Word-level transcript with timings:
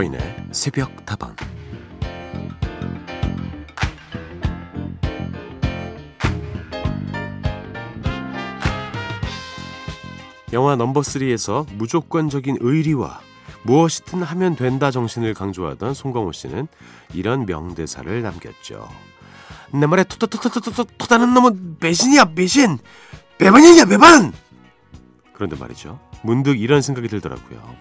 서인의 0.00 0.46
새벽 0.50 1.04
다방. 1.04 1.36
영화 10.54 10.74
넘버3에서 10.76 11.70
무조건적인 11.74 12.56
의리와 12.60 13.20
무엇이든 13.64 14.22
하면 14.22 14.56
된다 14.56 14.90
정신을 14.90 15.34
강조하던 15.34 15.92
송강호 15.92 16.32
씨는 16.32 16.66
이런 17.12 17.44
명대사를 17.44 18.22
남겼죠. 18.22 18.88
내 19.74 19.84
말에 19.86 20.04
토토토토토토토다는 20.04 21.34
놈은 21.34 21.76
배신이야 21.78 22.32
배신! 22.34 22.78
배반이냐 23.36 23.84
배반! 23.84 24.32
그런데 25.34 25.56
말이죠. 25.56 26.00
문득 26.22 26.58
이런 26.58 26.80
생각이 26.80 27.08
들더라고요. 27.08 27.76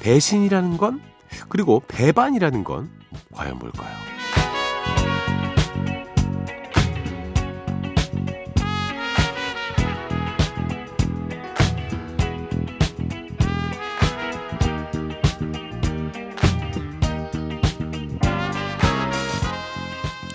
배신이라는 0.00 0.76
건 0.76 1.15
그리고 1.48 1.82
배반이라는 1.88 2.64
건 2.64 2.90
과연 3.32 3.58
뭘까요? 3.58 4.15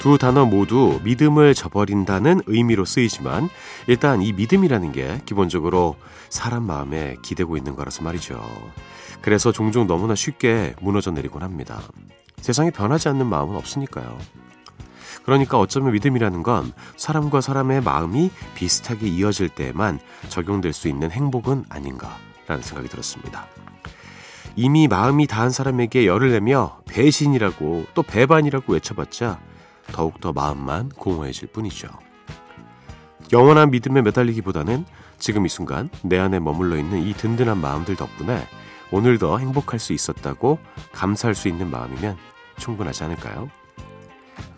두 0.01 0.17
단어 0.17 0.47
모두 0.47 0.99
믿음을 1.03 1.53
저버린다는 1.53 2.41
의미로 2.47 2.85
쓰이지만 2.85 3.49
일단 3.85 4.23
이 4.23 4.33
믿음이라는 4.33 4.91
게 4.93 5.21
기본적으로 5.27 5.95
사람 6.27 6.63
마음에 6.63 7.17
기대고 7.21 7.55
있는 7.55 7.75
거라서 7.75 8.01
말이죠. 8.01 8.41
그래서 9.21 9.51
종종 9.51 9.85
너무나 9.85 10.15
쉽게 10.15 10.73
무너져 10.81 11.11
내리곤 11.11 11.43
합니다. 11.43 11.83
세상에 12.37 12.71
변하지 12.71 13.09
않는 13.09 13.27
마음은 13.27 13.55
없으니까요. 13.55 14.17
그러니까 15.23 15.59
어쩌면 15.59 15.93
믿음이라는 15.93 16.41
건 16.41 16.73
사람과 16.97 17.39
사람의 17.39 17.81
마음이 17.81 18.31
비슷하게 18.55 19.07
이어질 19.07 19.49
때에만 19.49 19.99
적용될 20.29 20.73
수 20.73 20.87
있는 20.87 21.11
행복은 21.11 21.65
아닌가라는 21.69 22.63
생각이 22.63 22.89
들었습니다. 22.89 23.45
이미 24.55 24.87
마음이 24.87 25.27
다한 25.27 25.51
사람에게 25.51 26.07
열을 26.07 26.31
내며 26.31 26.79
배신이라고 26.89 27.85
또 27.93 28.01
배반이라고 28.01 28.73
외쳐봤자 28.73 29.50
더욱더 29.91 30.33
마음만 30.33 30.89
공허해질 30.89 31.49
뿐이죠. 31.49 31.89
영원한 33.31 33.71
믿음에 33.71 34.01
매달리기보다는 34.01 34.85
지금 35.17 35.45
이 35.45 35.49
순간 35.49 35.89
내 36.03 36.17
안에 36.17 36.39
머물러 36.39 36.77
있는 36.77 37.01
이 37.01 37.13
든든한 37.13 37.59
마음들 37.59 37.95
덕분에 37.95 38.45
오늘 38.91 39.17
더 39.17 39.37
행복할 39.37 39.79
수 39.79 39.93
있었다고 39.93 40.59
감사할 40.91 41.35
수 41.35 41.47
있는 41.47 41.69
마음이면 41.69 42.17
충분하지 42.57 43.03
않을까요? 43.05 43.49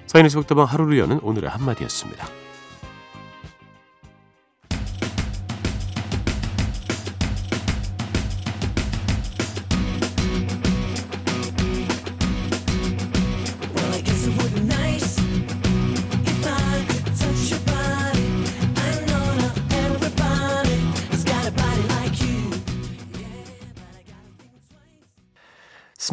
서인의 0.08 0.30
새벽다방 0.30 0.66
하루를 0.66 0.98
여는 0.98 1.20
오늘의 1.22 1.50
한마디였습니다. 1.50 2.43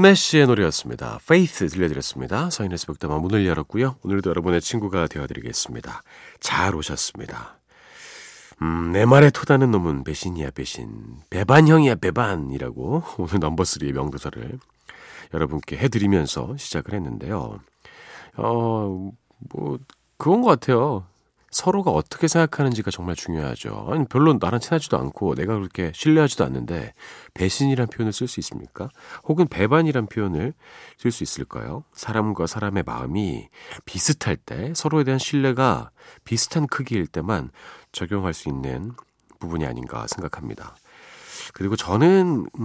스매시의 0.00 0.46
노래였습니다. 0.46 1.18
Faith 1.20 1.68
들려드렸습니다. 1.68 2.48
서인의 2.48 2.78
새벽다방 2.78 3.20
문을 3.20 3.46
열었고요. 3.46 3.96
오늘도 4.02 4.30
여러분의 4.30 4.62
친구가 4.62 5.08
되어드리겠습니다. 5.08 6.02
잘 6.40 6.74
오셨습니다. 6.74 7.58
음, 8.62 8.92
내 8.92 9.04
말에 9.04 9.28
토다는 9.28 9.70
놈은 9.70 10.04
배신이야 10.04 10.52
배신. 10.52 11.18
배반형이야 11.28 11.96
배반이라고 11.96 13.02
오늘 13.18 13.32
넘버3의 13.34 13.92
명도사를 13.92 14.58
여러분께 15.34 15.76
해드리면서 15.76 16.56
시작을 16.56 16.94
했는데요. 16.94 17.60
어, 18.38 19.12
뭐, 19.50 19.78
그건 20.16 20.40
것 20.40 20.48
같아요. 20.48 21.04
서로가 21.50 21.90
어떻게 21.90 22.28
생각하는지가 22.28 22.90
정말 22.92 23.16
중요하죠. 23.16 23.88
아니, 23.90 24.04
별로 24.06 24.36
나랑 24.40 24.60
친하지도 24.60 24.96
않고 24.98 25.34
내가 25.34 25.54
그렇게 25.54 25.90
신뢰하지도 25.94 26.44
않는데 26.44 26.94
배신이란 27.34 27.88
표현을 27.88 28.12
쓸 28.12 28.28
수 28.28 28.38
있습니까? 28.40 28.88
혹은 29.24 29.48
배반이란 29.48 30.06
표현을 30.06 30.54
쓸 30.96 31.10
수 31.10 31.24
있을까요? 31.24 31.84
사람과 31.92 32.46
사람의 32.46 32.84
마음이 32.86 33.48
비슷할 33.84 34.36
때 34.36 34.72
서로에 34.76 35.02
대한 35.02 35.18
신뢰가 35.18 35.90
비슷한 36.24 36.68
크기일 36.68 37.08
때만 37.08 37.50
적용할 37.90 38.32
수 38.32 38.48
있는 38.48 38.92
부분이 39.40 39.66
아닌가 39.66 40.06
생각합니다. 40.06 40.76
그리고 41.52 41.74
저는 41.74 42.46
음 42.60 42.64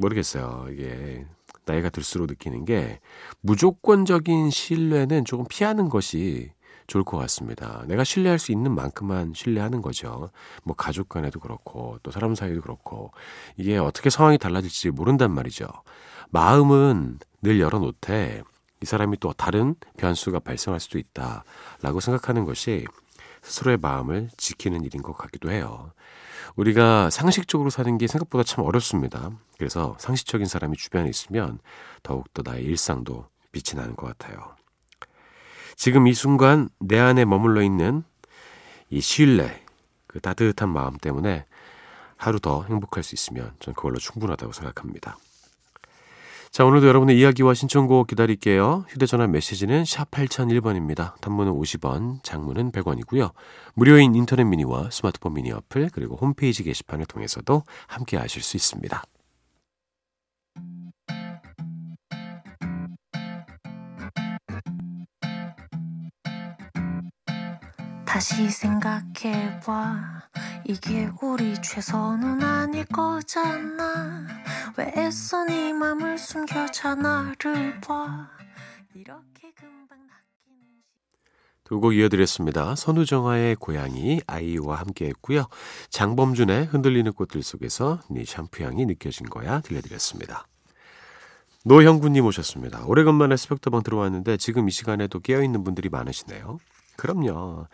모르겠어요. 0.00 0.66
이게 0.70 1.24
나이가 1.64 1.88
들수록 1.88 2.26
느끼는 2.26 2.64
게 2.64 3.00
무조건적인 3.40 4.50
신뢰는 4.50 5.24
조금 5.24 5.46
피하는 5.48 5.88
것이 5.88 6.52
좋을 6.86 7.04
것 7.04 7.16
같습니다. 7.18 7.84
내가 7.86 8.04
신뢰할 8.04 8.38
수 8.38 8.52
있는 8.52 8.74
만큼만 8.74 9.32
신뢰하는 9.34 9.82
거죠. 9.82 10.30
뭐 10.62 10.74
가족 10.76 11.08
간에도 11.08 11.40
그렇고 11.40 11.98
또 12.02 12.10
사람 12.10 12.34
사이도 12.34 12.60
그렇고 12.60 13.12
이게 13.56 13.78
어떻게 13.78 14.10
상황이 14.10 14.38
달라질지 14.38 14.90
모른단 14.90 15.32
말이죠. 15.32 15.66
마음은 16.30 17.18
늘 17.42 17.60
열어놓되 17.60 18.42
이 18.82 18.86
사람이 18.86 19.18
또 19.18 19.32
다른 19.32 19.74
변수가 19.96 20.40
발생할 20.40 20.80
수도 20.80 20.98
있다라고 20.98 22.00
생각하는 22.00 22.44
것이 22.44 22.84
스스로의 23.42 23.78
마음을 23.78 24.28
지키는 24.36 24.84
일인 24.84 25.02
것 25.02 25.16
같기도 25.16 25.50
해요. 25.50 25.92
우리가 26.56 27.10
상식적으로 27.10 27.70
사는 27.70 27.96
게 27.98 28.06
생각보다 28.06 28.44
참 28.44 28.64
어렵습니다. 28.64 29.30
그래서 29.56 29.96
상식적인 29.98 30.46
사람이 30.46 30.76
주변에 30.76 31.08
있으면 31.08 31.58
더욱더 32.02 32.42
나의 32.44 32.64
일상도 32.64 33.26
빛이 33.52 33.78
나는 33.80 33.96
것 33.96 34.06
같아요. 34.06 34.56
지금 35.82 36.06
이 36.06 36.14
순간 36.14 36.68
내 36.78 36.96
안에 36.96 37.24
머물러 37.24 37.60
있는 37.60 38.04
이 38.88 39.00
신뢰, 39.00 39.64
그 40.06 40.20
따뜻한 40.20 40.68
마음 40.68 40.96
때문에 40.96 41.44
하루 42.16 42.38
더 42.38 42.62
행복할 42.62 43.02
수 43.02 43.16
있으면 43.16 43.50
전 43.58 43.74
그걸로 43.74 43.98
충분하다고 43.98 44.52
생각합니다. 44.52 45.18
자, 46.52 46.64
오늘도 46.64 46.86
여러분의 46.86 47.18
이야기와 47.18 47.54
신청곡 47.54 48.06
기다릴게요. 48.06 48.84
휴대전화 48.90 49.26
메시지는 49.26 49.84
샵 49.84 50.08
8001번입니다. 50.12 51.20
단문은 51.20 51.50
50원, 51.50 52.22
장문은 52.22 52.70
100원이고요. 52.70 53.32
무료인 53.74 54.14
인터넷 54.14 54.44
미니와 54.44 54.90
스마트폰 54.92 55.34
미니 55.34 55.50
어플, 55.50 55.90
그리고 55.92 56.14
홈페이지 56.14 56.62
게시판을 56.62 57.06
통해서도 57.06 57.64
함께 57.88 58.16
하실 58.16 58.40
수 58.40 58.56
있습니다. 58.56 59.02
다시 68.12 68.50
생각해봐 68.50 70.28
이게 70.66 71.08
우리 71.22 71.54
최선은 71.62 72.42
아닐 72.42 72.84
거잖아 72.84 74.26
왜 74.76 74.92
애써 74.94 75.44
네 75.44 75.72
맘을 75.72 76.18
숨겨자 76.18 76.94
나를 76.94 77.80
봐 77.80 78.28
이렇게 78.94 79.50
금방 79.54 79.98
두곡 81.64 81.94
이어드렸습니다. 81.94 82.74
선우정아의 82.74 83.56
고양이 83.56 84.20
아이와 84.26 84.76
함께 84.76 85.06
했고요. 85.06 85.46
장범준의 85.88 86.66
흔들리는 86.66 87.10
꽃들 87.14 87.42
속에서 87.42 88.00
네 88.10 88.26
샴푸향이 88.26 88.84
느껴진 88.84 89.30
거야 89.30 89.62
들려드렸습니다. 89.62 90.46
노형군님 91.64 92.26
오셨습니다. 92.26 92.84
오래간만에 92.84 93.38
새벽다방 93.38 93.82
들어왔는데 93.82 94.36
지금 94.36 94.68
이 94.68 94.70
시간에도 94.70 95.18
깨어있는 95.18 95.64
분들이 95.64 95.88
많으시네요. 95.88 96.58
그럼요. 96.96 97.66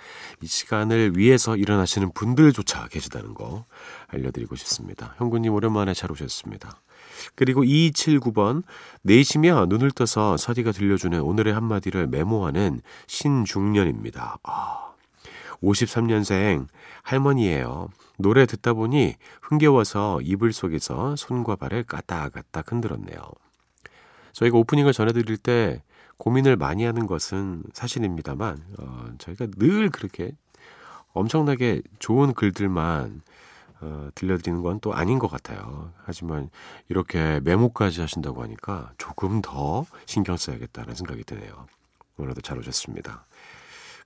이 0.42 0.46
시간을 0.46 1.16
위해서 1.16 1.56
일어나시는 1.56 2.12
분들조차 2.12 2.88
계시다는 2.88 3.34
거 3.34 3.64
알려드리고 4.08 4.56
싶습니다. 4.56 5.14
형구님 5.18 5.52
오랜만에 5.52 5.94
잘 5.94 6.10
오셨습니다. 6.12 6.80
그리고 7.34 7.62
2279번 7.62 8.62
내쉬며 9.02 9.66
눈을 9.68 9.90
떠서 9.90 10.36
서디가 10.36 10.72
들려주는 10.72 11.20
오늘의 11.20 11.52
한마디를 11.52 12.06
메모하는 12.06 12.80
신중년입니다. 13.06 14.38
아, 14.42 14.92
53년생 15.62 16.66
할머니예요. 17.02 17.88
노래 18.18 18.46
듣다 18.46 18.72
보니 18.74 19.14
흥겨워서 19.42 20.20
이불 20.22 20.52
속에서 20.52 21.16
손과 21.16 21.56
발을 21.56 21.84
까딱까딱 21.84 22.70
흔들었네요. 22.70 23.18
저희가 24.32 24.56
오프닝을 24.58 24.92
전해드릴 24.92 25.36
때 25.38 25.82
고민을 26.18 26.56
많이 26.56 26.84
하는 26.84 27.06
것은 27.06 27.62
사실입니다만 27.72 28.58
어, 28.78 29.08
저희가 29.18 29.46
늘 29.56 29.90
그렇게 29.90 30.32
엄청나게 31.12 31.82
좋은 31.98 32.34
글들만 32.34 33.22
어, 33.80 34.08
들려드리는 34.14 34.62
건 34.62 34.80
또 34.80 34.92
아닌 34.92 35.18
것 35.18 35.28
같아요. 35.30 35.92
하지만 36.04 36.50
이렇게 36.88 37.40
메모까지 37.40 38.00
하신다고 38.00 38.42
하니까 38.42 38.92
조금 38.98 39.40
더 39.40 39.86
신경 40.06 40.36
써야겠다는 40.36 40.94
생각이 40.94 41.24
드네요. 41.24 41.66
오늘도 42.16 42.40
잘 42.40 42.58
오셨습니다. 42.58 43.24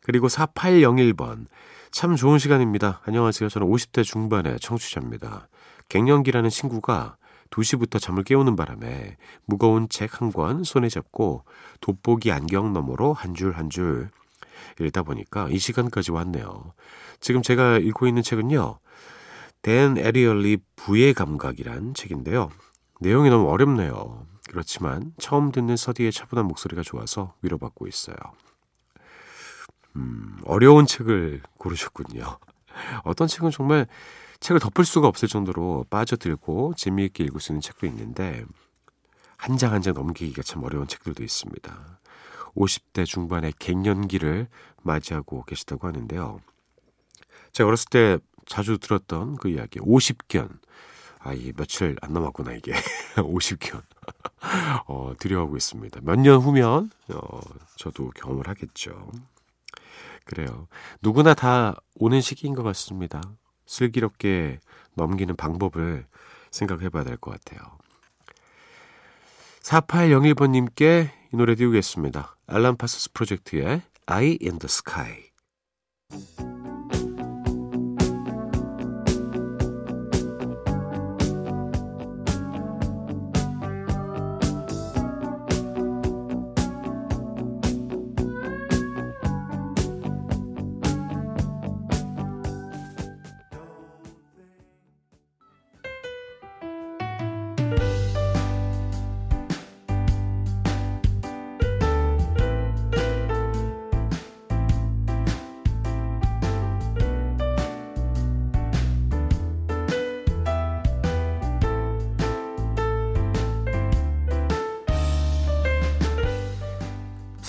그리고 0.02 0.28
4801번. 0.28 1.46
참 1.90 2.16
좋은 2.16 2.38
시간입니다. 2.38 3.00
안녕하세요. 3.04 3.48
저는 3.48 3.66
50대 3.68 4.04
중반의 4.04 4.60
청취자입니다. 4.60 5.48
갱년기라는 5.88 6.50
친구가 6.50 7.16
2시부터 7.52 8.00
잠을 8.00 8.24
깨우는 8.24 8.56
바람에 8.56 9.16
무거운 9.46 9.88
책 9.88 10.20
한 10.20 10.32
권 10.32 10.64
손에 10.64 10.88
잡고 10.88 11.44
돋보기 11.80 12.32
안경 12.32 12.72
너머로 12.72 13.12
한 13.12 13.34
줄 13.34 13.52
한 13.56 13.70
줄 13.70 14.10
읽다 14.80 15.02
보니까 15.02 15.48
이 15.50 15.58
시간까지 15.58 16.12
왔네요. 16.12 16.72
지금 17.20 17.42
제가 17.42 17.78
읽고 17.78 18.06
있는 18.06 18.22
책은요. 18.22 18.78
댄 19.62 19.98
에리얼리 19.98 20.58
부의 20.76 21.14
감각이란 21.14 21.94
책인데요. 21.94 22.50
내용이 23.00 23.30
너무 23.30 23.48
어렵네요. 23.50 24.26
그렇지만 24.48 25.12
처음 25.18 25.52
듣는 25.52 25.76
서디의 25.76 26.12
차분한 26.12 26.46
목소리가 26.46 26.82
좋아서 26.82 27.34
위로받고 27.42 27.86
있어요. 27.86 28.16
음, 29.96 30.38
어려운 30.44 30.86
책을 30.86 31.42
고르셨군요. 31.58 32.38
어떤 33.04 33.28
책은 33.28 33.50
정말 33.50 33.86
책을 34.42 34.60
덮을 34.60 34.84
수가 34.84 35.06
없을 35.06 35.28
정도로 35.28 35.86
빠져들고 35.88 36.74
재미있게 36.76 37.22
읽을 37.24 37.40
수 37.40 37.52
있는 37.52 37.60
책도 37.60 37.86
있는데 37.86 38.44
한장 39.36 39.72
한 39.72 39.82
장 39.82 39.94
넘기기가 39.94 40.42
참 40.42 40.62
어려운 40.64 40.86
책들도 40.88 41.22
있습니다. 41.22 42.00
50대 42.56 43.06
중반의 43.06 43.54
갱년기를 43.58 44.48
맞이하고 44.82 45.44
계시다고 45.44 45.86
하는데요. 45.86 46.40
제가 47.52 47.68
어렸을 47.68 47.88
때 47.90 48.18
자주 48.46 48.78
들었던 48.78 49.36
그 49.36 49.48
이야기 49.48 49.78
50견 49.78 50.48
아, 51.20 51.32
이 51.34 51.52
며칠 51.56 51.96
안 52.02 52.12
남았구나, 52.12 52.52
이게. 52.54 52.72
50견. 53.14 53.80
어, 54.88 55.12
두려워하고 55.20 55.56
있습니다. 55.56 56.00
몇 56.02 56.16
년 56.18 56.40
후면, 56.40 56.90
어, 57.14 57.40
저도 57.76 58.10
경험을 58.16 58.48
하겠죠. 58.48 59.08
그래요. 60.24 60.66
누구나 61.00 61.34
다 61.34 61.76
오는 61.94 62.20
시기인 62.20 62.56
것 62.56 62.64
같습니다. 62.64 63.20
슬기롭게 63.72 64.60
넘기는 64.94 65.34
방법을 65.34 66.04
생각해 66.50 66.90
봐야 66.90 67.04
될 67.04 67.16
것 67.16 67.30
같아요. 67.30 67.78
4801번님께 69.62 71.10
이 71.32 71.36
노래 71.36 71.54
띄우겠습니다. 71.54 72.36
알람 72.46 72.76
파스스 72.76 73.12
프로젝트의 73.12 73.82
Eye 74.10 74.38
in 74.42 74.58
the 74.58 74.66
Sky. 74.66 76.51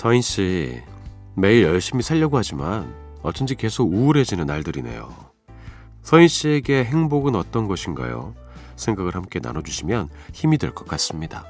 서인 0.04 0.20
씨, 0.20 0.82
매일 1.34 1.62
열심히 1.62 2.02
살려고 2.02 2.36
하지만 2.36 2.94
어쩐지 3.22 3.54
계속 3.54 3.90
우울해지는 3.90 4.44
날들이네요. 4.44 5.08
서인 6.02 6.28
씨에게 6.28 6.84
행복은 6.84 7.34
어떤 7.34 7.66
것인가요? 7.66 8.34
생각을 8.76 9.14
함께 9.14 9.40
나눠주시면 9.42 10.10
힘이 10.34 10.58
될 10.58 10.74
것 10.74 10.86
같습니다. 10.86 11.46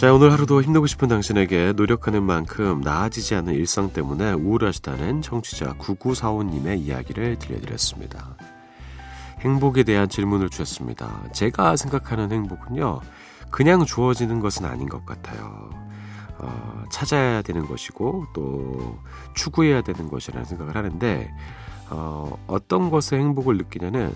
자, 0.00 0.14
오늘 0.14 0.32
하루도 0.32 0.62
힘내고 0.62 0.86
싶은 0.86 1.08
당신에게 1.08 1.74
노력하는 1.76 2.22
만큼 2.22 2.80
나아지지 2.80 3.34
않는 3.34 3.52
일상 3.52 3.92
때문에 3.92 4.32
우울하시다는 4.32 5.20
청취자 5.20 5.74
9945님의 5.74 6.78
이야기를 6.78 7.38
들려드렸습니다. 7.38 8.34
행복에 9.40 9.82
대한 9.82 10.08
질문을 10.08 10.48
주셨습니다. 10.48 11.24
제가 11.34 11.76
생각하는 11.76 12.32
행복은요, 12.32 13.00
그냥 13.50 13.84
주어지는 13.84 14.40
것은 14.40 14.64
아닌 14.64 14.88
것 14.88 15.04
같아요. 15.04 15.68
어, 16.38 16.84
찾아야 16.90 17.42
되는 17.42 17.66
것이고, 17.66 18.24
또 18.32 18.98
추구해야 19.34 19.82
되는 19.82 20.08
것이라는 20.08 20.46
생각을 20.46 20.76
하는데, 20.76 21.30
어, 21.90 22.38
어떤 22.46 22.88
것에 22.88 23.18
행복을 23.18 23.58
느끼냐는 23.58 24.14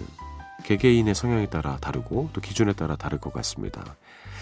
개개인의 0.62 1.14
성향에 1.14 1.46
따라 1.46 1.76
다르고, 1.80 2.30
또 2.32 2.40
기준에 2.40 2.72
따라 2.72 2.96
다를 2.96 3.18
것 3.18 3.32
같습니다. 3.32 3.84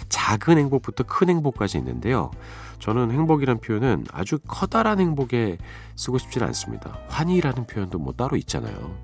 작은 0.08 0.58
행복부터 0.58 1.04
큰 1.04 1.30
행복까지 1.30 1.78
있는데요. 1.78 2.30
저는 2.78 3.10
행복이란 3.10 3.60
표현은 3.60 4.06
아주 4.12 4.38
커다란 4.46 5.00
행복에 5.00 5.56
쓰고 5.96 6.18
싶지는 6.18 6.46
않습니다. 6.48 6.98
환희라는 7.08 7.66
표현도 7.66 7.98
뭐 7.98 8.12
따로 8.12 8.36
있잖아요. 8.36 8.96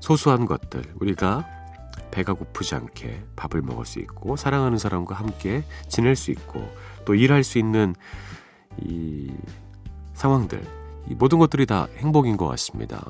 소소한 0.00 0.44
것들, 0.44 0.84
우리가 1.00 1.46
배가 2.10 2.34
고프지 2.34 2.74
않게 2.74 3.24
밥을 3.34 3.62
먹을 3.62 3.84
수 3.84 3.98
있고, 3.98 4.36
사랑하는 4.36 4.78
사람과 4.78 5.14
함께 5.16 5.64
지낼 5.88 6.14
수 6.14 6.30
있고, 6.30 6.68
또 7.04 7.14
일할 7.14 7.42
수 7.42 7.58
있는 7.58 7.94
이 8.80 9.32
상황들, 10.12 10.62
이 11.08 11.14
모든 11.14 11.38
것들이 11.38 11.66
다 11.66 11.88
행복인 11.96 12.36
것 12.36 12.46
같습니다. 12.46 13.04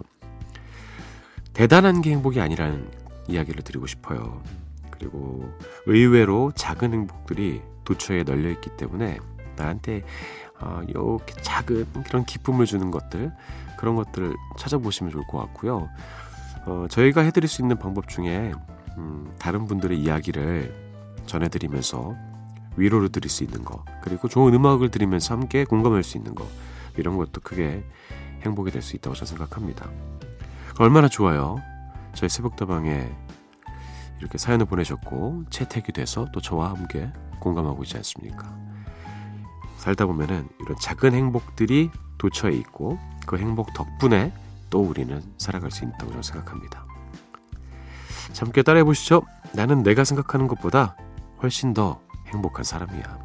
대단한 1.53 2.01
게 2.01 2.11
행복이 2.11 2.41
아니라는 2.41 3.04
이야기를 3.29 3.63
드리고 3.63 3.87
싶어요. 3.87 4.43
그리고 4.91 5.49
의외로 5.87 6.53
작은 6.55 6.93
행복들이 6.93 7.63
도처에 7.85 8.25
널려 8.25 8.51
있기 8.51 8.71
때문에 8.77 9.19
나한테 9.57 10.05
어, 10.61 10.83
이렇게 10.89 11.35
작은 11.43 11.87
그런 12.05 12.25
기쁨을 12.25 12.67
주는 12.67 12.91
것들 12.91 13.33
그런 13.79 13.97
것들을 13.97 14.35
찾아보시면 14.59 15.13
좋을 15.13 15.27
것 15.27 15.39
같고요. 15.39 15.89
어, 16.67 16.87
저희가 16.89 17.21
해드릴 17.23 17.49
수 17.49 17.61
있는 17.63 17.79
방법 17.79 18.09
중에 18.09 18.53
음, 18.97 19.35
다른 19.39 19.67
분들의 19.67 19.99
이야기를 19.99 20.73
전해드리면서 21.27 22.15
위로를 22.77 23.11
드릴 23.11 23.29
수 23.31 23.45
있는 23.45 23.65
거 23.65 23.85
그리고 24.03 24.29
좋은 24.29 24.55
음악을 24.55 24.91
들으면서 24.91 25.35
함께 25.35 25.65
공감할 25.65 26.03
수 26.03 26.17
있는 26.17 26.35
거 26.35 26.47
이런 26.97 27.17
것도 27.17 27.41
크게 27.43 27.85
행복이 28.43 28.71
될 28.71 28.83
수 28.83 28.97
있다고 28.97 29.15
저는 29.17 29.29
생각합니다. 29.29 29.91
얼마나 30.79 31.09
좋아요. 31.09 31.61
저희 32.15 32.29
새벽다방에 32.29 33.11
이렇게 34.21 34.39
사연을 34.39 34.67
보내셨고 34.67 35.45
채택이 35.51 35.93
돼서 35.93 36.27
또 36.33 36.41
저와 36.41 36.71
함께 36.71 37.13
공감하고 37.41 37.83
있지 37.83 37.97
않습니까? 37.99 38.57
살다 39.77 40.07
보면은 40.07 40.49
이런 40.61 40.79
작은 40.81 41.13
행복들이 41.13 41.91
도처에 42.17 42.53
있고 42.53 42.99
그 43.27 43.37
행복 43.37 43.75
덕분에 43.75 44.33
또 44.71 44.81
우리는 44.81 45.21
살아갈 45.37 45.71
수 45.71 45.85
있다고 45.85 46.07
저는 46.09 46.23
생각합니다. 46.23 46.87
함께 48.39 48.63
따라해 48.63 48.83
보시죠. 48.85 49.23
나는 49.53 49.83
내가 49.83 50.05
생각하는 50.05 50.49
것보다 50.49 50.97
훨씬 51.43 51.75
더 51.75 52.01
행복한 52.29 52.65
사람이야. 52.65 53.19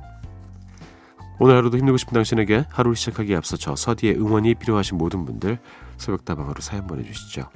오늘 1.40 1.56
하루도 1.56 1.78
힘내고 1.78 1.98
싶은 1.98 2.14
당신에게 2.14 2.66
하루를 2.70 2.96
시작하기에 2.96 3.38
앞서 3.38 3.56
저 3.56 3.76
서디의 3.76 4.16
응원이 4.16 4.56
필요하신 4.56 4.98
모든 4.98 5.26
분들 5.26 5.58
새벽다방으로 5.98 6.60
사연 6.60 6.86
보내주시죠. 6.86 7.50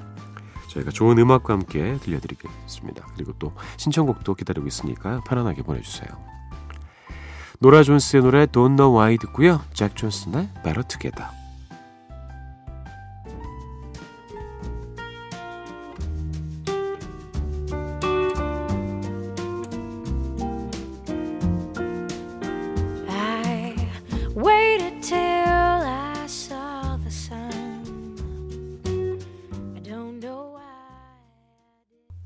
저희가 0.74 0.92
좋은 0.92 1.18
음악과 1.18 1.53
함께 1.53 1.98
들려드리겠습니다. 2.01 3.08
그리고 3.15 3.34
또 3.39 3.53
신청곡도 3.77 4.34
기다리고 4.36 4.68
있으니까 4.68 5.22
편안하게 5.27 5.63
보내주세요. 5.63 6.10
노라 7.60 7.84
존스의 7.84 8.24
노래 8.24 8.46
Don't 8.46 8.75
Know 8.75 8.98
Why 8.98 9.18
듣고요. 9.18 9.62
잭 9.74 9.96
존슨의 9.96 10.50
Better 10.63 10.84
Together. 10.88 11.43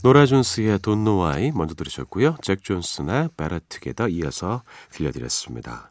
노라 0.03 0.27
존스의 0.27 0.77
Don't 0.79 1.03
Know 1.03 1.23
Why 1.23 1.51
먼저 1.55 1.73
들으셨고요. 1.73 2.37
잭 2.41 2.63
존슨의 2.63 3.29
Better 3.35 3.59
Together 3.67 4.13
이어서 4.13 4.63
들려드렸습니다. 4.91 5.89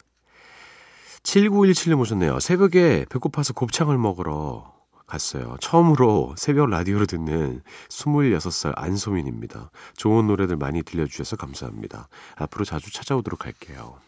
7917님 1.24 1.98
오셨네요. 1.98 2.38
새벽에 2.38 3.04
배고파서 3.10 3.52
곱창을 3.52 3.98
먹으러 3.98 4.72
갔어요. 5.08 5.56
처음으로 5.60 6.34
새벽 6.38 6.70
라디오로 6.70 7.06
듣는 7.06 7.62
26살 7.88 8.72
안소민입니다. 8.76 9.70
좋은 9.96 10.28
노래들 10.28 10.56
많이 10.56 10.82
들려주셔서 10.82 11.36
감사합니다. 11.36 12.08
앞으로 12.36 12.64
자주 12.64 12.92
찾아오도록 12.92 13.44
할게요. 13.44 13.98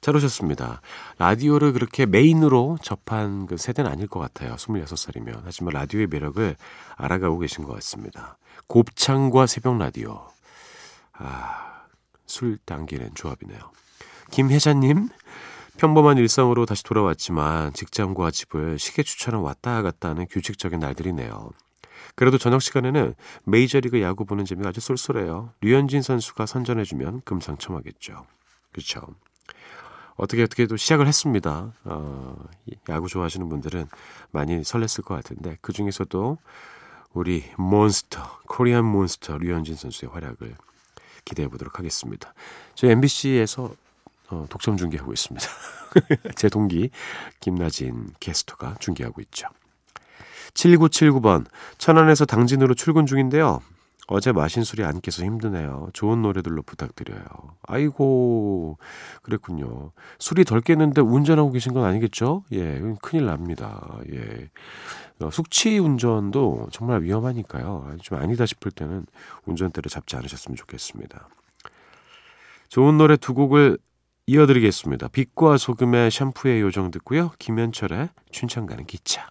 잘 0.00 0.16
오셨습니다. 0.16 0.80
라디오를 1.18 1.72
그렇게 1.72 2.06
메인으로 2.06 2.78
접한 2.82 3.46
그 3.46 3.56
세대는 3.56 3.90
아닐 3.90 4.06
것 4.06 4.18
같아요. 4.20 4.54
26살이면. 4.56 5.42
하지만 5.44 5.74
라디오의 5.74 6.06
매력을 6.06 6.56
알아가고 6.96 7.38
계신 7.38 7.64
것 7.64 7.74
같습니다. 7.74 8.38
곱창과 8.66 9.46
새벽 9.46 9.76
라디오. 9.76 10.26
아, 11.12 11.84
술 12.26 12.56
당기는 12.64 13.10
조합이네요. 13.14 13.58
김혜자님, 14.30 15.08
평범한 15.76 16.16
일상으로 16.16 16.64
다시 16.64 16.82
돌아왔지만 16.84 17.74
직장과 17.74 18.30
집을 18.30 18.78
시계 18.78 19.02
추천을 19.02 19.40
왔다 19.40 19.82
갔다 19.82 20.10
하는 20.10 20.26
규칙적인 20.30 20.78
날들이네요. 20.78 21.50
그래도 22.14 22.38
저녁 22.38 22.62
시간에는 22.62 23.14
메이저리그 23.44 24.00
야구 24.00 24.24
보는 24.24 24.44
재미가 24.44 24.70
아주 24.70 24.80
쏠쏠해요. 24.80 25.52
류현진 25.60 26.02
선수가 26.02 26.46
선전해주면 26.46 27.22
금상첨화겠죠. 27.24 28.24
그렇죠. 28.72 29.00
어떻게 30.20 30.42
어떻게 30.42 30.66
또 30.66 30.76
시작을 30.76 31.06
했습니다. 31.06 31.72
어, 31.84 32.36
야구 32.90 33.08
좋아하시는 33.08 33.48
분들은 33.48 33.86
많이 34.30 34.60
설렜을 34.60 35.02
것 35.02 35.14
같은데 35.14 35.56
그 35.62 35.72
중에서도 35.72 36.36
우리 37.14 37.44
몬스터, 37.56 38.40
코리안 38.46 38.84
몬스터 38.84 39.38
류현진 39.38 39.76
선수의 39.76 40.12
활약을 40.12 40.54
기대해 41.24 41.48
보도록 41.48 41.78
하겠습니다. 41.78 42.34
저희 42.74 42.90
MBC에서 42.92 43.74
어, 44.28 44.46
독점 44.50 44.76
중계하고 44.76 45.10
있습니다. 45.10 45.46
제 46.36 46.50
동기 46.50 46.90
김나진 47.40 48.10
게스터가 48.20 48.76
중계하고 48.78 49.22
있죠. 49.22 49.48
7979번 50.52 51.46
천안에서 51.78 52.26
당진으로 52.26 52.74
출근 52.74 53.06
중인데요. 53.06 53.60
어제 54.12 54.32
마신 54.32 54.64
술이 54.64 54.82
안 54.82 55.00
깨서 55.00 55.24
힘드네요. 55.24 55.88
좋은 55.92 56.20
노래들로 56.20 56.62
부탁드려요. 56.62 57.22
아이고, 57.62 58.76
그랬군요. 59.22 59.92
술이 60.18 60.44
덜 60.44 60.60
깼는데 60.60 61.00
운전하고 61.00 61.52
계신 61.52 61.72
건 61.72 61.84
아니겠죠? 61.84 62.42
예, 62.50 62.82
큰일 63.00 63.26
납니다. 63.26 64.00
예. 64.12 64.50
어, 65.20 65.30
숙취 65.30 65.78
운전도 65.78 66.70
정말 66.72 67.02
위험하니까요. 67.02 67.98
좀 68.02 68.18
아니다 68.18 68.46
싶을 68.46 68.72
때는 68.72 69.06
운전대를 69.44 69.88
잡지 69.88 70.16
않으셨으면 70.16 70.56
좋겠습니다. 70.56 71.28
좋은 72.68 72.98
노래 72.98 73.16
두 73.16 73.32
곡을 73.32 73.78
이어드리겠습니다. 74.26 75.06
빛과 75.06 75.56
소금의 75.56 76.10
샴푸의 76.10 76.62
요정 76.62 76.90
듣고요. 76.90 77.30
김현철의 77.38 78.08
춘천 78.32 78.66
가는 78.66 78.84
기차. 78.86 79.28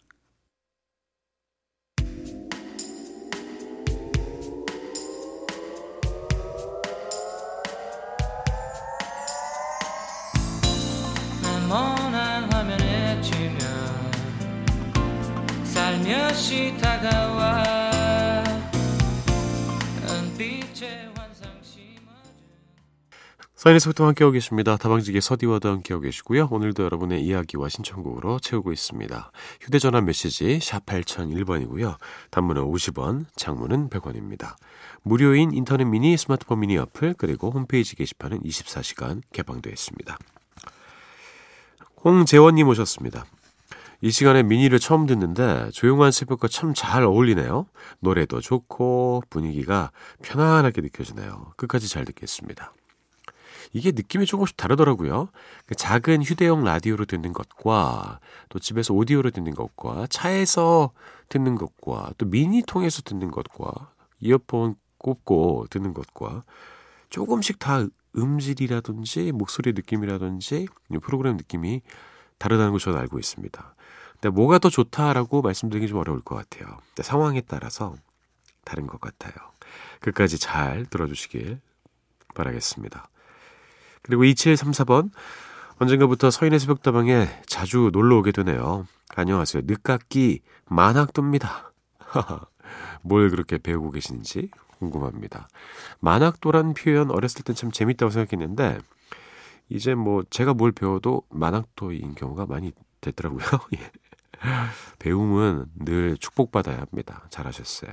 살며시 16.10 16.76
다가와 16.82 17.64
사인에서부터 23.54 24.08
함께하고 24.08 24.32
계십니다. 24.32 24.78
다방지기 24.78 25.22
서디와도 25.22 25.70
함께하고 25.70 26.02
계시고요. 26.02 26.48
오늘도 26.50 26.84
여러분의 26.84 27.24
이야기와 27.24 27.70
신청곡으로 27.70 28.40
채우고 28.40 28.72
있습니다. 28.72 29.32
휴대전화 29.62 30.02
메시지 30.02 30.60
샵 30.62 30.84
8001번이고요. 30.88 31.98
단문은 32.32 32.64
50원, 32.64 33.26
장문은 33.36 33.90
100원입니다. 33.90 34.56
무료인 35.04 35.52
인터넷 35.54 35.84
미니, 35.84 36.18
스마트폰 36.18 36.62
미니 36.62 36.78
어플, 36.78 37.16
그리고 37.20 37.52
홈페이지 37.52 37.96
게시판은 37.96 38.42
24시간 38.44 39.22
개방되어 39.34 39.74
있습니다. 39.74 40.18
홍재원님 42.04 42.68
오셨습니다. 42.70 43.26
이 44.02 44.12
시간에 44.12 44.44
미니를 44.44 44.80
처음 44.80 45.06
듣는데 45.06 45.72
조용한 45.72 46.12
새벽과 46.12 46.48
참 46.48 46.74
잘 46.74 47.04
어울리네요. 47.04 47.66
노래도 48.00 48.40
좋고 48.40 49.24
분위기가 49.30 49.92
편안하게 50.22 50.82
느껴지네요. 50.82 51.54
끝까지 51.58 51.90
잘 51.90 52.06
듣겠습니다. 52.06 52.74
이게 53.74 53.92
느낌이 53.92 54.26
조금씩 54.26 54.56
다르더라고요. 54.56 55.30
그 55.66 55.76
작은 55.76 56.24
휴대용 56.24 56.64
라디오로 56.64 57.06
듣는 57.06 57.34
것과 57.34 58.20
또 58.48 58.60
집에서 58.60 58.94
오디오로 58.94 59.32
듣는 59.32 59.54
것과 59.54 60.08
차에서 60.10 60.92
듣는 61.28 61.56
것과 61.56 62.14
또 62.18 62.26
미니통에서 62.26 63.02
듣는 63.02 63.30
것과 63.32 63.92
이어폰 64.22 64.76
꼽고 64.98 65.68
듣는 65.70 65.94
것과 65.94 66.44
조금씩 67.10 67.60
다 67.60 67.86
음질이라든지 68.18 69.32
목소리 69.34 69.74
느낌이라든지 69.74 70.68
프로그램 71.04 71.38
느낌이 71.38 71.82
다르다는 72.38 72.72
걸 72.72 72.80
저는 72.80 72.98
알고 72.98 73.20
있습니다. 73.20 73.76
근데 74.22 74.30
뭐가 74.36 74.60
더 74.60 74.70
좋다라고 74.70 75.42
말씀드리기 75.42 75.88
좀 75.88 76.00
어려울 76.00 76.22
것 76.22 76.36
같아요. 76.36 76.78
근데 76.90 77.04
상황에 77.04 77.42
따라서 77.42 77.96
다른 78.66 78.86
것 78.86 79.00
같아요. 79.00 79.34
끝까지 80.02 80.38
잘 80.38 80.86
들어주시길 80.86 81.60
바라겠습니다. 82.36 83.10
그리고 84.02 84.24
2734번 84.24 85.12
언젠가부터 85.78 86.30
서인의 86.32 86.60
새벽다방에 86.60 87.42
자주 87.46 87.90
놀러 87.94 88.18
오게 88.18 88.32
되네요. 88.34 88.86
안녕하세요. 89.16 89.64
늦깎이 89.66 90.42
만학도입니다. 90.66 91.72
뭘 93.02 93.30
그렇게 93.30 93.58
배우고 93.58 93.92
계신지 93.92 94.52
궁금합니다. 94.80 95.48
만학도란 96.02 96.74
표현 96.74 97.12
어렸을 97.12 97.44
땐 97.44 97.56
참 97.56 97.72
재밌다고 97.72 98.10
생각했는데 98.10 98.80
이제 99.70 99.96
뭐 99.96 100.24
제가 100.30 100.54
뭘 100.54 100.72
배워도 100.74 101.24
만학도인 101.30 102.16
경우가 102.16 102.46
많이 102.46 102.74
됐더라고요. 103.02 103.46
예. 103.78 103.92
배움은 105.00 105.66
늘 105.76 106.18
축복받아야 106.18 106.80
합니다. 106.80 107.26
잘하셨어요. 107.30 107.92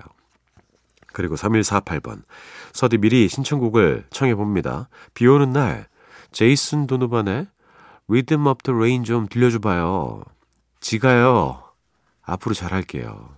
그리고 1.13 1.35
3148번. 1.35 2.23
서디 2.73 2.99
미리 2.99 3.29
신청곡을 3.29 4.07
청해봅니다. 4.11 4.89
비 5.15 5.27
오는 5.27 5.51
날, 5.51 5.89
제이슨 6.33 6.87
도노반의 6.87 7.47
of 8.09 8.63
the 8.63 8.77
Rain 8.77 9.05
좀 9.05 9.27
들려줘봐요. 9.27 10.23
지가요. 10.81 11.63
앞으로 12.23 12.55
잘할게요. 12.55 13.35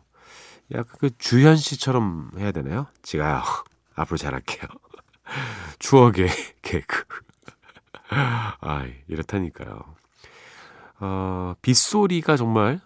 약간 0.73 0.97
그 0.99 1.11
주현 1.17 1.57
씨처럼 1.57 2.33
해야 2.39 2.53
되나요? 2.53 2.87
지가요. 3.03 3.43
앞으로 3.95 4.17
잘할게요. 4.17 4.67
추억의 5.79 6.29
개그. 6.63 7.05
아, 8.11 8.87
이렇다니까요. 9.07 9.95
어, 11.01 11.55
빗소리가 11.63 12.37
정말 12.37 12.81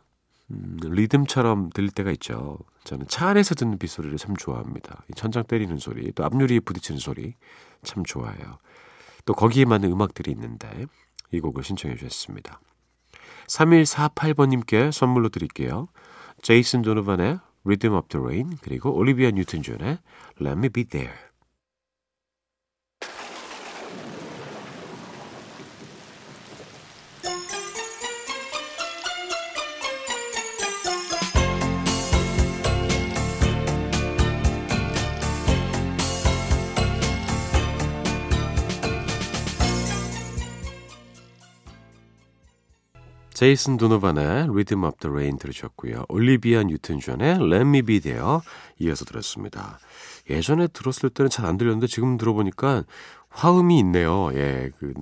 음, 0.52 0.76
리듬처럼 0.82 1.70
들릴 1.70 1.90
때가 1.90 2.10
있죠. 2.12 2.58
저는 2.84 3.06
차 3.08 3.28
안에서 3.28 3.54
듣는 3.54 3.78
빗소리를 3.78 4.16
참 4.18 4.36
좋아합니다. 4.36 5.04
천장 5.16 5.44
때리는 5.44 5.76
소리, 5.78 6.12
또 6.12 6.24
앞유리에 6.24 6.60
부딪히는 6.60 6.98
소리 6.98 7.34
참 7.82 8.04
좋아해요. 8.04 8.58
또 9.24 9.34
거기에 9.34 9.64
맞는 9.64 9.90
음악들이 9.90 10.30
있는데 10.32 10.86
이 11.30 11.40
곡을 11.40 11.62
신청해 11.62 11.96
주셨습니다. 11.96 12.60
3148번님께 13.48 14.92
선물로 14.92 15.28
드릴게요. 15.28 15.88
제이슨 16.42 16.82
도노반의 16.82 17.38
Rhythm 17.64 17.96
of 17.96 18.08
the 18.08 18.22
Rain 18.22 18.56
그리고 18.62 18.92
올리비아 18.94 19.30
뉴튼 19.30 19.62
존의 19.62 19.98
Let 20.40 20.58
Me 20.58 20.68
Be 20.68 20.84
There 20.84 21.14
제이슨 43.42 43.76
도노반의 43.76 44.24
Rhythm 44.50 44.84
of 44.84 44.98
the 45.00 45.12
Rain 45.12 45.36
들으셨고요. 45.36 46.04
올리비아 46.08 46.62
뉴튼 46.62 47.00
존의 47.00 47.38
Let 47.40 47.62
Me 47.62 47.82
Be 47.82 47.98
There 47.98 48.38
이어서 48.78 49.04
들었습니다. 49.04 49.80
예전에 50.30 50.68
들었을 50.68 51.10
때는 51.10 51.28
잘 51.28 51.46
안 51.46 51.58
들렸는데 51.58 51.88
지금 51.88 52.16
들어보니까 52.18 52.84
화음이 53.30 53.80
있네요. 53.80 54.30
예, 54.34 54.70
그 54.78 54.94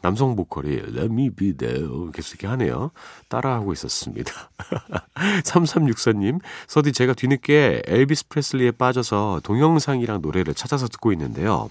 남성 0.00 0.34
보컬이 0.34 0.70
Let 0.72 1.04
me 1.04 1.30
be 1.30 1.56
there 1.56 1.86
계속 2.12 2.32
이렇게 2.32 2.48
하네요. 2.48 2.90
따라하고 3.28 3.72
있었습니다. 3.72 4.50
3364님, 5.44 6.40
서디 6.66 6.90
제가 6.92 7.14
뒤늦게 7.14 7.82
엘비스 7.86 8.26
프레슬리에 8.28 8.72
빠져서 8.72 9.42
동영상이랑 9.44 10.20
노래를 10.20 10.54
찾아서 10.54 10.88
듣고 10.88 11.12
있는데요. 11.12 11.70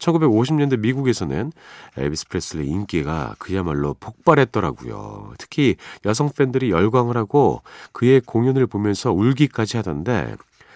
1950년대 0.00 0.78
미국에서는 0.80 1.52
엘비스 1.96 2.28
프레슬리 2.28 2.66
인기가 2.66 3.36
그야말로 3.38 3.94
폭발했더라고요. 3.94 5.34
특히 5.38 5.76
여성 6.04 6.30
팬들이 6.30 6.70
열광을 6.70 7.16
하고 7.16 7.62
그의 7.92 8.20
공연을 8.20 8.66
보면서 8.66 9.12
울기까지 9.12 9.76
하던데 9.76 10.34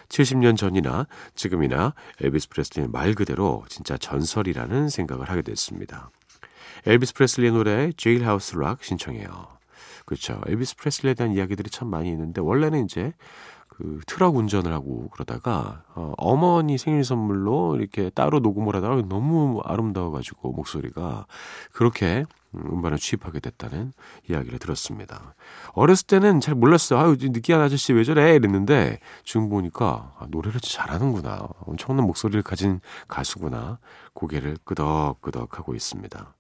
70년 0.09 0.57
전이나 0.57 1.07
지금이나 1.35 1.95
엘비스 2.21 2.51
프레슬리는 2.51 2.93
말 2.93 3.15
그대로 3.15 3.65
진짜 3.69 3.97
전설이라는 3.97 4.89
생각을 4.89 5.29
하게 5.29 5.43
됐습니다. 5.43 6.11
엘비스 6.87 7.15
프레슬리의 7.15 7.53
노래 7.53 7.93
Jailhouse 7.97 8.57
Rock 8.57 8.85
신청해요. 8.85 9.55
그렇죠. 10.05 10.41
엘비스 10.47 10.77
프레슬리에 10.77 11.15
대한 11.15 11.33
이야기들이 11.33 11.71
참 11.71 11.89
많이 11.89 12.11
있는데 12.11 12.41
원래는 12.43 12.85
이제 12.85 13.13
그 13.77 14.01
트럭 14.07 14.37
운전을 14.37 14.73
하고 14.73 15.09
그러다가 15.11 15.83
어, 15.95 16.13
어머니 16.17 16.79
생일 16.79 17.05
선물로 17.05 17.77
이렇게 17.77 18.11
따로 18.11 18.39
녹음을 18.39 18.75
하다가 18.77 19.03
너무 19.09 19.61
아름다워가지고 19.65 20.53
목소리가 20.53 21.27
그렇게 21.73 22.25
음반을 22.55 22.99
취입하게 22.99 23.41
됐다는 23.41 23.93
이야기를 24.31 24.61
들었습니다. 24.61 25.35
어렸을 25.73 26.07
때는 26.07 26.39
잘 26.39 26.55
몰랐어요. 26.55 27.01
아유, 27.01 27.17
느끼한 27.19 27.61
아저씨 27.61 27.93
왜 27.93 28.05
저래? 28.05 28.37
이랬는데 28.37 29.01
지금 29.25 29.49
보니까 29.49 30.15
아, 30.19 30.27
노래를 30.29 30.61
잘하는구나. 30.61 31.49
엄청난 31.67 32.07
목소리를 32.07 32.43
가진 32.43 32.81
가수구나. 33.09 33.81
고개를 34.13 34.57
끄덕끄덕 34.65 35.59
하고 35.59 35.75
있습니다. 35.75 36.35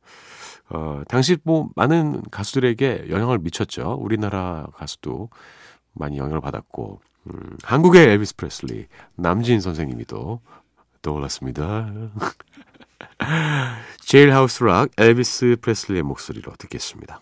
어, 0.70 1.02
당시 1.08 1.36
뭐 1.42 1.68
많은 1.74 2.22
가수들에게 2.30 3.06
영향을 3.10 3.38
미쳤죠. 3.40 3.98
우리나라 4.00 4.68
가수도 4.76 5.30
많이 5.94 6.18
영향을 6.18 6.40
받았고 6.40 7.00
음, 7.26 7.56
한국의 7.62 8.08
엘비스 8.08 8.36
프레슬리 8.36 8.86
남진 9.16 9.60
선생님이 9.60 10.06
또 10.06 10.40
떠올랐습니다. 11.02 11.90
제일하우스 14.00 14.64
락 14.64 14.90
엘비스 14.96 15.56
프레슬리의 15.60 16.02
목소리로 16.02 16.52
듣겠습니다. 16.58 17.20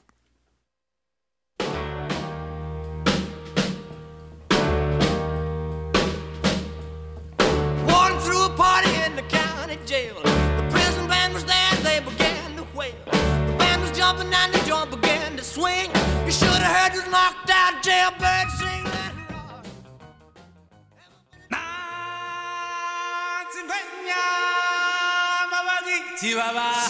Sing. 26.43 26.63
지와와 26.63 26.83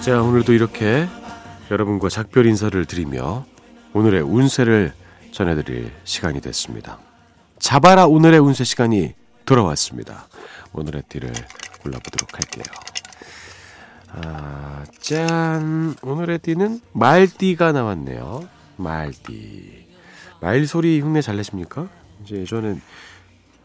자, 0.00 0.22
오늘도 0.22 0.54
이렇게 0.54 1.06
여러분과 1.70 2.08
작별 2.08 2.46
인사를 2.46 2.84
드리며 2.84 3.46
오늘의 3.92 4.22
운세를 4.22 4.92
전해드릴 5.30 5.92
시간이 6.04 6.40
됐습니다. 6.40 6.98
자바라 7.58 8.06
오늘의 8.06 8.40
운세 8.40 8.64
시간이 8.64 9.14
돌아왔습니다. 9.44 10.26
오늘의 10.72 11.02
띠를 11.08 11.32
골라보도록 11.82 12.34
할게요. 12.34 12.64
아, 14.08 14.84
짠! 15.00 15.94
오늘의 16.02 16.40
띠는 16.40 16.80
말띠가 16.92 17.70
나왔네요. 17.72 18.48
말띠. 18.76 19.86
말 20.40 20.66
소리 20.66 21.00
흉내 21.00 21.22
잘 21.22 21.36
내십니까? 21.36 21.88
이제 22.24 22.44
저는 22.44 22.80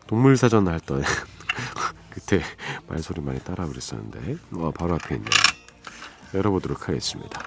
동물사전 0.08 0.68
할 0.68 0.80
때 0.80 1.02
그때 2.12 2.42
말 2.88 3.00
소리 3.00 3.22
많이 3.22 3.40
따라 3.40 3.66
그랬었는데, 3.66 4.38
와, 4.52 4.72
바로 4.72 4.96
앞에 4.96 5.16
있네요. 5.16 5.30
열어보도록 6.34 6.88
하겠습니다. 6.88 7.42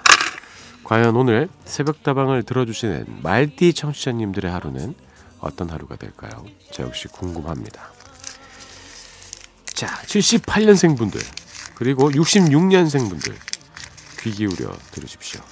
과연 0.89 1.17
오늘 1.17 1.51
새벽다방을 1.67 2.45
들어주시는 2.45 3.19
말띠 3.23 3.75
청취자님들의 3.75 4.51
하루는 4.51 4.95
어떤 5.39 5.69
하루가 5.69 5.97
될까요? 5.97 6.47
저 6.73 6.83
역시 6.83 7.09
궁금합니다. 7.09 7.93
자, 9.67 9.87
78년생 9.87 10.97
분들, 10.97 11.21
그리고 11.75 12.11
66년생 12.11 13.11
분들, 13.11 13.35
귀 14.21 14.31
기울여 14.31 14.75
들으십시오. 14.93 15.43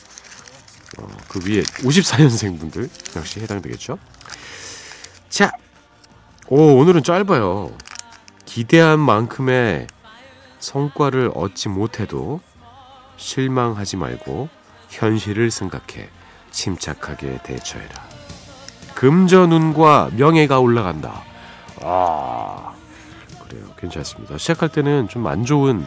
어, 1.00 1.06
그 1.28 1.40
위에 1.46 1.60
54년생 1.60 2.58
분들, 2.58 2.88
역시 3.16 3.40
해당되겠죠? 3.40 3.98
자, 5.28 5.52
오, 6.48 6.78
오늘은 6.78 7.02
짧아요. 7.02 7.76
기대한 8.46 9.00
만큼의 9.00 9.86
성과를 10.60 11.32
얻지 11.34 11.68
못해도 11.68 12.40
실망하지 13.18 13.98
말고 13.98 14.55
현실을 14.90 15.50
생각해 15.50 16.08
침착하게 16.50 17.40
대처해라. 17.42 17.94
금전운과 18.94 20.10
명예가 20.16 20.58
올라간다. 20.60 21.22
아, 21.82 22.72
그래요. 23.46 23.64
괜찮습니다. 23.78 24.38
시작할 24.38 24.70
때는 24.70 25.08
좀 25.08 25.26
안 25.26 25.44
좋은 25.44 25.86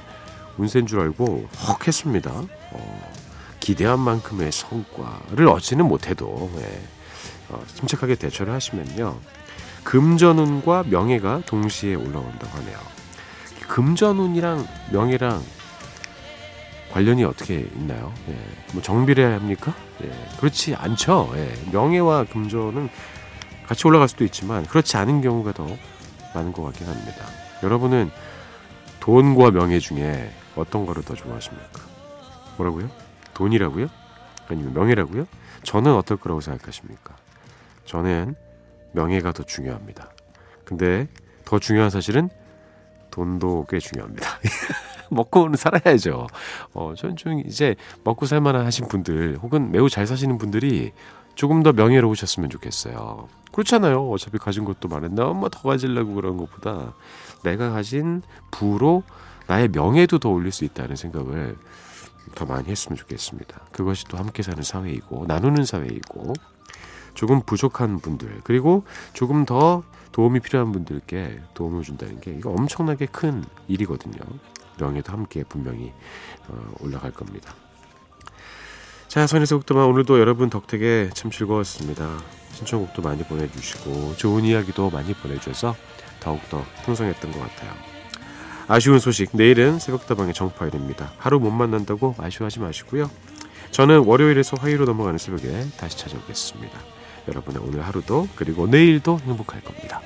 운세인 0.57 0.85
줄 0.85 0.99
알고 0.99 1.47
헉 1.67 1.87
했습니다. 1.87 2.29
어, 2.71 3.11
기대한 3.59 3.99
만큼의 3.99 4.51
성과를 4.51 5.47
얻지는 5.47 5.85
못해도 5.87 6.51
네. 6.55 6.81
어, 7.49 7.63
침착하게 7.75 8.15
대처를 8.15 8.53
하시면요. 8.53 9.17
금전운과 9.83 10.83
명예가 10.87 11.41
동시에 11.47 11.95
올라온다고 11.95 12.57
하네요. 12.59 12.77
금전운이랑 13.69 14.67
명예랑 14.91 15.41
관련이 16.91 17.23
어떻게 17.23 17.59
있나요? 17.59 18.13
예. 18.29 18.37
뭐 18.73 18.81
정비례합니까? 18.81 19.73
예. 20.03 20.11
그렇지 20.37 20.75
않죠. 20.75 21.31
예. 21.35 21.53
명예와 21.71 22.25
금전은 22.25 22.89
같이 23.67 23.87
올라갈 23.87 24.07
수도 24.07 24.23
있지만 24.23 24.65
그렇지 24.65 24.97
않은 24.97 25.21
경우가 25.21 25.53
더 25.53 25.67
많은 26.33 26.51
것 26.51 26.63
같긴 26.63 26.87
합니다. 26.87 27.25
여러분은 27.63 28.09
돈과 28.99 29.51
명예 29.51 29.79
중에 29.79 30.31
어떤 30.55 30.85
거를 30.85 31.03
더 31.03 31.13
좋아하십니까? 31.13 31.81
뭐라고요? 32.57 32.89
돈이라고요? 33.33 33.87
아니면 34.47 34.73
명예라고요? 34.73 35.27
저는 35.63 35.93
어떨 35.93 36.17
거라고 36.17 36.41
생각하십니까? 36.41 37.15
저는 37.85 38.35
명예가 38.93 39.31
더 39.31 39.43
중요합니다. 39.43 40.09
근데 40.65 41.07
더 41.45 41.59
중요한 41.59 41.89
사실은 41.89 42.29
돈도 43.11 43.67
꽤 43.69 43.79
중요합니다. 43.79 44.27
먹고는 45.11 45.55
살아야죠. 45.55 46.27
어, 46.73 46.93
저는 46.95 47.15
좀 47.15 47.39
이제 47.45 47.75
먹고 48.03 48.25
살만한 48.25 48.65
하신 48.65 48.87
분들 48.87 49.37
혹은 49.41 49.71
매우 49.71 49.89
잘 49.89 50.07
사시는 50.07 50.37
분들이 50.37 50.91
조금 51.35 51.63
더 51.63 51.71
명예로우셨으면 51.71 52.49
좋겠어요. 52.49 53.27
그렇잖아요. 53.51 54.09
어차피 54.09 54.37
가진 54.37 54.65
것도 54.65 54.87
많은데 54.87 55.21
엄마 55.21 55.49
더 55.49 55.67
가지려고 55.67 56.13
그런 56.13 56.37
것보다 56.37 56.93
내가 57.43 57.71
가진 57.71 58.21
부로 58.51 59.03
나의 59.47 59.69
명예도 59.69 60.19
더 60.19 60.29
올릴 60.29 60.51
수 60.51 60.65
있다는 60.65 60.95
생각을 60.95 61.57
더 62.35 62.45
많이 62.45 62.67
했으면 62.69 62.97
좋겠습니다. 62.97 63.59
그것이 63.71 64.05
또 64.05 64.17
함께 64.17 64.43
사는 64.43 64.61
사회이고 64.61 65.25
나누는 65.27 65.65
사회이고 65.65 66.33
조금 67.15 67.41
부족한 67.41 67.99
분들 67.99 68.41
그리고 68.43 68.83
조금 69.13 69.45
더 69.45 69.83
도움이 70.11 70.39
필요한 70.41 70.71
분들께 70.71 71.41
도움을 71.53 71.83
준다는 71.83 72.19
게 72.19 72.31
이거 72.31 72.51
엄청나게 72.51 73.07
큰 73.07 73.43
일이거든요. 73.67 74.19
명예도 74.79 75.11
함께 75.11 75.43
분명히 75.43 75.93
어, 76.47 76.73
올라갈 76.79 77.11
겁니다. 77.11 77.53
자, 79.07 79.25
선에서 79.25 79.57
곡도만 79.57 79.85
오늘도 79.85 80.19
여러분 80.19 80.49
덕택에 80.49 81.09
참 81.13 81.31
즐거웠습니다. 81.31 82.19
신청곡도 82.53 83.01
많이 83.01 83.23
보내주시고 83.23 84.15
좋은 84.17 84.43
이야기도 84.45 84.89
많이 84.89 85.13
보내주셔서 85.13 85.75
더욱더 86.19 86.63
풍성했던 86.83 87.31
것 87.31 87.39
같아요. 87.39 87.71
아쉬운 88.67 88.99
소식, 88.99 89.29
내일은 89.33 89.79
새벽다방의 89.79 90.35
정파일입니다. 90.35 91.11
하루 91.17 91.39
못 91.39 91.49
만난다고 91.49 92.13
아쉬워하지 92.19 92.59
마시고요. 92.59 93.09
저는 93.71 94.05
월요일에서 94.05 94.57
화요일로 94.57 94.85
넘어가는 94.85 95.17
새벽에 95.17 95.65
다시 95.77 95.97
찾아오겠습니다. 95.97 96.77
여러분의 97.27 97.63
오늘 97.65 97.81
하루도 97.85 98.27
그리고 98.35 98.67
내일도 98.67 99.19
행복할 99.25 99.63
겁니다. 99.63 100.01